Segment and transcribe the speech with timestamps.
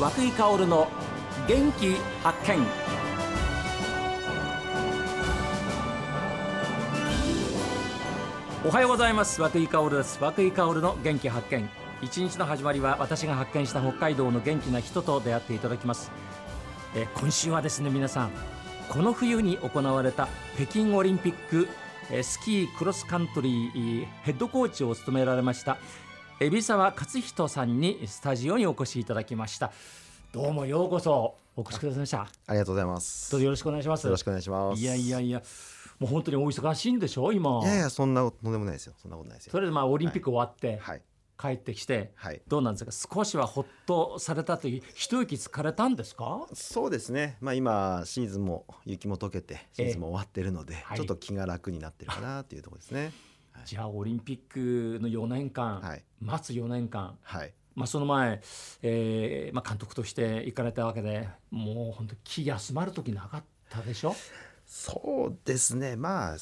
[0.00, 0.88] 和久井薫の
[1.46, 2.66] 元気発見。
[8.64, 9.42] おはようございます。
[9.42, 10.18] 和久井薫です。
[10.18, 11.68] 和久井薫の元気発見。
[12.00, 16.10] 一日の始まりは私が発見した北海道の元気な人と出会っていただきます。
[16.94, 18.30] え今週はですね皆さん
[18.88, 21.68] この冬に行われた北京オリンピック
[22.10, 25.76] えスキークロスカントリーヘッドコーチを務められました
[26.42, 29.72] 海老沢勝人さんにスタジオにお越しいただきました
[30.32, 33.30] どうもようこそお越しくださいましたありがとうございます。
[33.30, 34.80] どうぞよろしくお願いしますよろしくお願いします。
[34.80, 35.42] いやいやいや
[35.98, 38.94] もう本当にお忙しいんでしょ今いやいや、そんなこととんでもないですよ。
[38.96, 39.52] そんなことないですよ。
[39.52, 41.02] それでまあオリンピック終わってはい。
[41.38, 42.40] 帰ってきて、はい。
[42.48, 43.14] どうなんですか？
[43.16, 46.46] 少しはほっとされたという一息つかれたんですか？
[46.54, 47.36] そうですね。
[47.42, 53.12] まあ今シーズンも雪も溶けてシーズンも終わってるので、はいちょっと気が楽になってるかなっていうところですね。
[53.64, 56.04] じゃあオリンピックの4年間、はい。
[56.20, 57.52] 待つ4年間はい。
[57.74, 58.42] まあ、その前、
[58.82, 64.14] えーまあ、監督として行かれたわけでもう本当気休まる時なかったでしょ？
[64.66, 65.96] そうですね。
[65.96, 66.36] まあ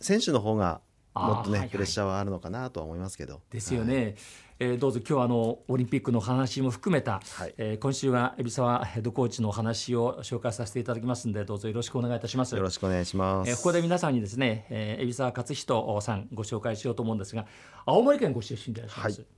[0.00, 0.80] 選手の方が
[1.14, 3.40] もっとね、あーはいはいプレッシャーはあるのかなとは思いますけど。
[3.50, 4.16] ですよね、
[4.60, 13.50] えーどうぞ今日はあのオリンピックの話も含めた、はいえー今週は海老沢ヘッドコーチのお話を紹介させていただきますのでどうぞよろしくお願いいたしますよろしくお願いします。
[13.50, 17.46] えーここで皆さんにですね、えー、海老沢勝人さんご紹介しようと思うんですが
[17.84, 19.28] 青森県ご出身でいらっしゃいます、はい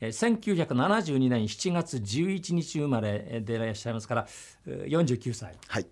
[0.00, 4.26] えー1972年7月11日生まれでいらっしゃいますから
[4.66, 5.86] えー49歳はい。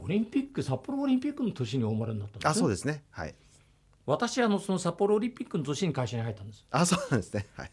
[0.00, 3.02] オリンピック札幌オリンピックの年にお生まれになったんです、ね、あ、そうですね。
[3.10, 3.34] はい。
[4.06, 7.46] 私あのその札幌オリンピックの年に会社に入ったんですあ、そうなんですね。
[7.56, 7.70] はい。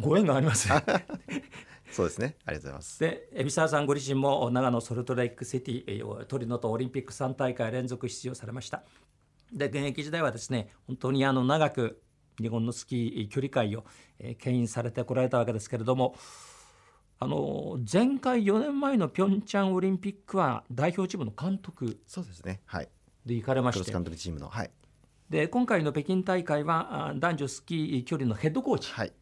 [0.00, 0.68] ご縁があります
[1.92, 2.36] そうですね。
[2.46, 3.00] ありがとうございます。
[3.00, 8.84] で海老沢さんご自身も長野ソルトレイクシティえートリノとオリンピック3大会連続出場されました
[9.52, 12.00] で現役時代はですね本当にあの長く
[12.40, 13.84] 日本のスキー距離界を
[14.18, 16.16] えー牽引されてこられたわけですけれども
[17.18, 22.62] あの前回4年前のピョンチャンオリンピックは代表チームの監督そうですね。
[22.64, 22.88] はい。
[23.24, 24.70] で行かれましてクロスカントリーチームのはい。
[25.32, 29.12] で今回の北京大会はあ男女スキー距離のヘッドコーチはい。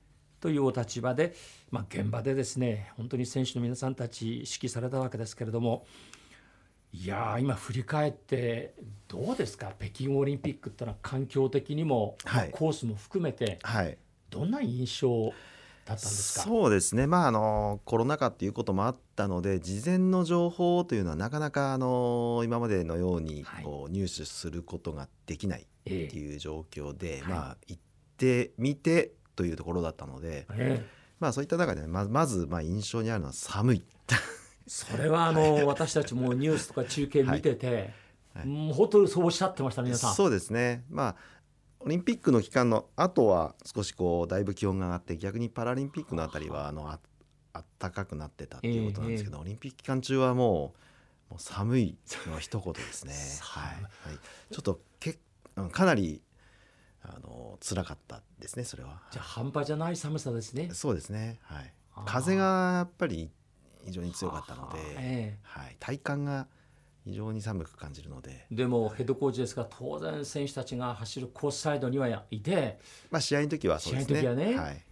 [0.41, 1.37] というお立場で、
[1.71, 5.87] まあ、現場でですね本当に選手の皆さんたち指揮されたわけですけれども
[6.93, 8.75] いやー今振り返って
[9.07, 9.73] どうですか？
[9.79, 13.97] 北京オリンピックってのは環境的にも、はいコースも含めてはい。
[14.31, 15.33] どんな印象
[15.91, 16.45] だったんですか？
[16.45, 23.65] そうですね、まあ、あのコロナ禍っていうこともあったので事前の情報というのはなかなかあの今までのようにはい。
[23.65, 27.29] こう入手することができないえっていう状況で、はい。
[27.29, 27.83] まあ、行っ
[28.17, 30.87] てみてというところだったので、ええ。
[31.19, 33.85] まあ、そういった中で、ままずまあ印象にあるのは寒い。
[34.67, 37.93] それはあの 私たちもニュースとか中継見てて、
[38.35, 38.47] はい。
[38.47, 40.15] もう本当にそうおっしゃってました皆さん。
[40.15, 41.17] そうですね、まあ、
[41.81, 46.99] オリンピックの期間の後は少しこうだいぶ気温が上がって逆にパラリンピックのあたりはあのあ
[47.53, 50.81] あったかくなってたっていうことなんですけど、オリンピック期間中はもう
[51.31, 51.97] もう寒い
[52.27, 53.15] のは一言ですね。
[53.41, 53.83] はい。
[54.09, 54.19] はい、
[54.53, 55.19] ちょっとけ
[55.57, 56.23] うんかなり
[57.03, 59.01] あの辛かったですねそれは。
[59.11, 60.71] じゃあ半端じゃない寒さですね。
[60.75, 61.73] そうですね、はい。
[62.05, 63.31] 風がやっぱり
[63.85, 65.39] 非常に強かったので、ええ。
[65.43, 66.49] はい、体感が
[67.05, 72.79] 非常に寒く感じるので、でもヘッドコーチですが当然選手たちが走るコースサイドにはいて、
[73.11, 74.21] まあ、試合の時はそうですね。
[74.21, 74.85] 試合の時はねはい。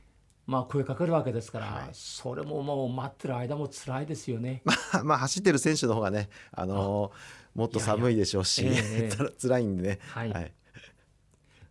[0.46, 1.88] まあ、声かけるわけですから、はい。
[1.92, 4.62] それももう待ってる間も辛いですよね。
[4.64, 7.12] まあ、まあ走ってる選手の方がね、あのー
[7.54, 9.98] もっと寒いでしょうし、いやいや ええつら辛いんでね。
[10.00, 10.30] はい。
[10.30, 10.52] はい、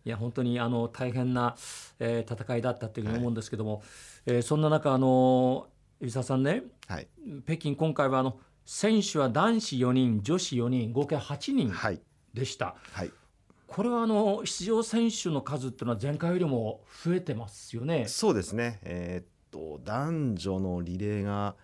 [0.04, 1.56] いや本当にあの大変な、
[1.98, 3.82] えー戦いだったというふうに思うんですけども、
[4.26, 5.66] えーそんな中あの
[6.00, 7.08] 海老沢さんねはい、
[7.44, 8.38] 北京今回はあの
[8.70, 12.02] 選手は男子4人女子4人合計8人はい、
[12.34, 12.76] でした。
[12.92, 13.10] はい、
[13.66, 18.04] これはあの出場選手の数っていうのは前回よりも増えてますよね。
[18.08, 18.78] そうですね。
[18.82, 21.54] えーっと男女のリレーが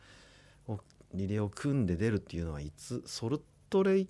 [0.67, 0.81] お
[1.13, 4.09] リレーを組んで出るっていうのはいつソルトレイ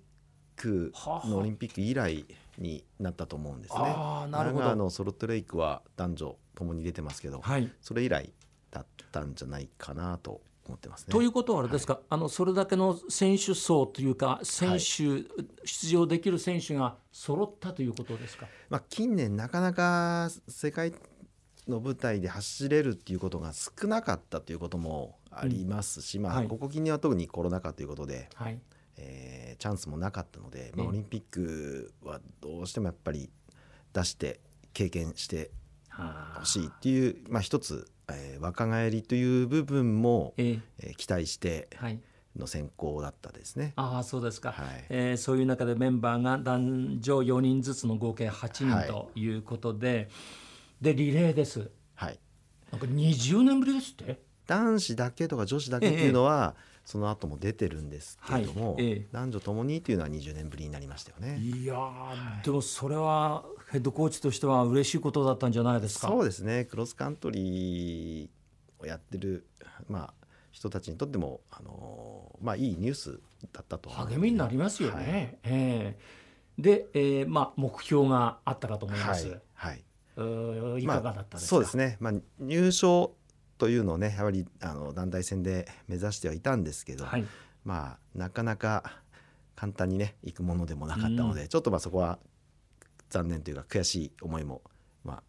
[0.55, 2.25] クはあのオリンピック以来
[2.59, 3.81] になったと思うんですね。
[3.81, 8.32] あーなるほどのソルトレイクは男女ともに出てますけど、はいそれ以来
[8.70, 11.12] だったんじゃないかなと思ってますね。
[11.12, 15.25] ということはあれですか、あのそれだけの選手層というか選手、
[15.64, 18.46] 出場できる選手が揃ったということですか？
[18.70, 20.94] まあ、近年なかなか世界
[21.69, 26.49] の舞台で走れるっていうことが少なかったということもありますし、まあ、はい。
[26.49, 28.61] ここ近年は特にコロナ禍ということで、はい。
[28.96, 30.88] えーチャンスもなかったので、まあ、ええ。
[30.90, 33.31] オリンピックはどうしてもやっぱり
[33.93, 34.40] 出して
[34.72, 35.52] 経験して
[35.88, 40.91] はほしいっていう、まあ、一つ、えー若返りという部分も、ええ。
[40.93, 41.69] ー期待して。
[42.37, 43.75] の選考だったですね。
[43.77, 44.85] ああそうですか、はい。
[44.89, 49.29] えーそういう中でメンバーが男女4人ずつの合計8はい人とい。
[49.29, 50.09] うことで、
[50.81, 51.71] でリレーです。
[51.95, 52.19] はい、
[52.73, 54.21] なんか20年ぶりですって？
[54.49, 56.55] 男子だけとか女子だけっていうのは、
[56.85, 58.85] その後も出てるんですけれども、はい。
[58.85, 59.07] ええ。
[59.12, 61.39] 男女ともにっていうのは20年ぶりになりましたよね。
[61.39, 66.06] いやーでもそれはヘッドコーチとしては嬉しいことだったんじゃないですか？
[66.06, 66.65] そうですね。
[66.65, 68.29] クロスカントリー
[68.79, 69.49] をやってる、
[69.88, 70.15] まあ、
[70.53, 73.19] 人たちにとっても、あのーまあ、いいニュース
[73.53, 75.41] だったと励みになりますよね。
[75.43, 75.99] ええ。
[76.56, 79.26] で、えーまあ、目標があったかと思います。
[79.26, 79.85] はい、はい、
[80.19, 83.11] うーいかがだったですか、そうですね、まあ、入賞
[83.59, 87.25] というのをねやはりあの団体戦で目指してはいたんですけど、はい、
[87.65, 89.00] まあなかなか
[89.56, 92.21] 簡単にね行くものでもなかったので、ちょっとまあそこは
[93.14, 94.62] 残念というか悔しい思いも、
[95.05, 95.22] ま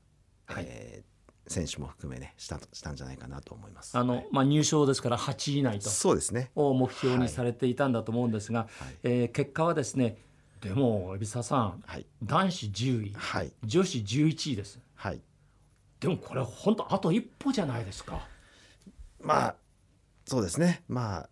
[0.48, 0.66] あはい。
[0.68, 1.16] えー
[1.48, 3.96] 選手も含めねしたしたんじゃないかなと思います。
[3.96, 4.28] あの、はい。
[4.32, 6.50] まあ、入賞ですから8位以内とそうですね。
[6.56, 8.68] を目標にされていたんだと思うんですが、はい。
[9.04, 10.18] えー結果はですね
[10.62, 12.06] でも海老沢さんはい。
[12.24, 13.52] 男子10位はい。
[13.64, 14.80] 女子11位です。
[14.96, 15.22] はい。
[16.00, 18.28] でもこれ本当あと一歩じゃないですか。
[19.22, 19.56] まあ
[20.26, 20.84] そうですね。
[20.88, 21.30] まあ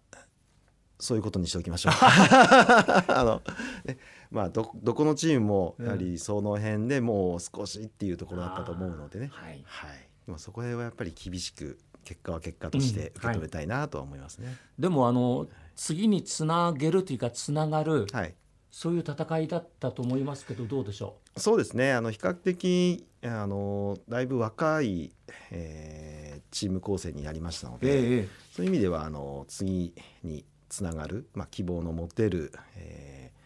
[1.03, 1.94] そういうことにしておきましょう。
[2.00, 3.41] あの
[3.83, 3.97] ね
[4.31, 9.29] まあどどこのチームもやはりその辺でもう少しっていうところだったと思うのでね。
[9.33, 10.09] はいはい。
[10.25, 14.55] でもそこへはやっぱり厳しく結果は結果として受け止めたいなとは思いますね。
[14.79, 18.33] でもあの次につなげるというかつながるはい。
[18.71, 21.94] そういう戦いだったと思いますけどどうでしょそうですね。
[21.94, 25.11] あの比較的あのだいぶ若い、
[25.51, 26.23] えー
[26.53, 33.44] チーム構成になりましたのう、で、えそういう意味ではあの次につながる、まあ、希望の持てる、えー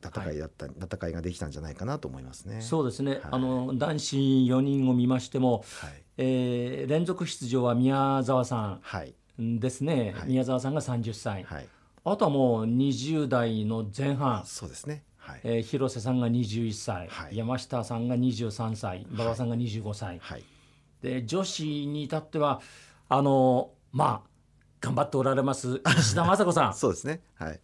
[0.00, 2.60] 戦いだった、戦いができたんじゃないかなと思いますね。
[2.60, 3.20] そうですね、はい。
[3.32, 6.02] あの男子4人を見ましても、はい。
[6.18, 9.12] えー連続出場は宮沢さはい。
[9.42, 10.28] んですね、はい。
[10.28, 11.68] 宮沢さんが30歳、はい。
[12.04, 15.02] あとはもう20代の前半、そうですね。
[15.16, 15.40] はい。
[15.42, 17.36] えー広瀬さんが21歳、はい。
[17.36, 19.04] 山下さんが23歳。
[19.10, 20.44] 馬場さんが25歳、はい。
[21.02, 22.60] で女子に至っては
[23.08, 24.27] あのまあ
[24.80, 26.74] 頑張っておられます 石田雅子さん。
[26.74, 27.22] そうですね。
[27.34, 27.60] はい。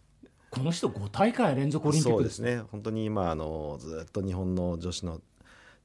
[0.49, 2.59] この人5大会連続オリンピッそうクですね。
[2.71, 5.21] 本当に今あのずっと日本の女子の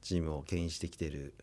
[0.01, 1.33] チームを牽引してきている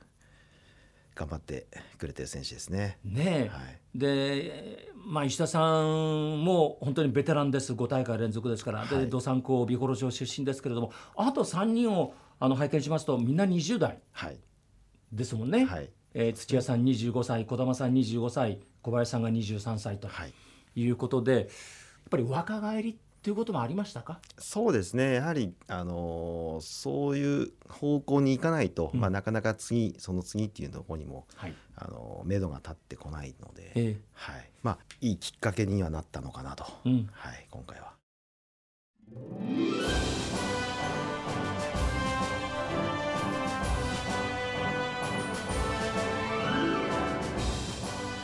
[1.15, 1.67] 頑張って
[1.99, 2.99] くれてる選手ですね。
[3.05, 3.81] ねえ、はい。
[3.95, 7.73] で、まあ、石田さんも本当にベテランです。
[7.73, 9.09] 5大会連続ですから、ではい。
[9.09, 10.93] どさんこ美幌町出身ですけれども。
[11.17, 14.39] あと3人をあの拝見しますとみんな20代はい。
[15.13, 20.33] ですもんね、はいえー土屋さん25歳児玉さん25歳小林さんが23歳とはい。
[20.77, 21.47] いうことでやっ
[22.11, 24.21] ぱり若返りっていうこともありましたか？
[24.39, 25.15] そうですね。
[25.15, 34.51] やはりあのそういう方向に行かないと、うんまあなかなか次その次っていうところにもはい、あの目処が立ってこないので、えはい。
[34.63, 36.65] まあいいきっかけにはなったのかなと。
[36.85, 37.98] えうん、はい今回は。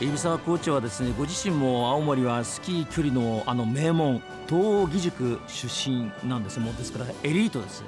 [0.05, 7.83] 海老沢コーチはですねご自身も青森はスキー距離のあの名門東義塾出身なんですもうですからエリートです、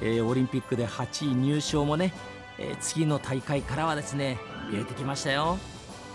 [0.00, 2.14] えーオリンピックで8位入賞もね、
[2.56, 4.38] えー次の大会からはですね
[4.70, 5.58] 見えてきましたよ。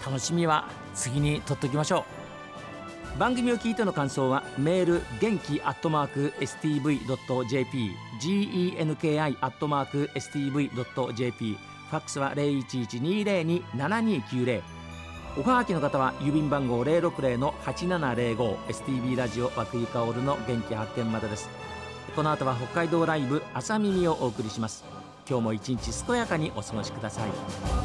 [0.05, 2.05] 楽しみは次に取っておきましょ
[3.17, 3.19] う。
[3.19, 11.57] 番組を聞いての感想はメール元気アットマーク STV.jp genki アットマーク STV.jp
[11.89, 14.78] ファックスは0112027290
[15.37, 21.49] おはがきの方は郵便番号060-8705 STB ラジオ和久井薫の元気発見までです。
[22.15, 24.83] この後は北海道ライブ朝耳をお送りします。
[25.29, 27.78] 今日も一日健やかにお過ごしください。